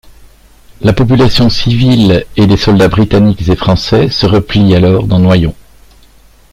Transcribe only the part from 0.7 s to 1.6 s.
La population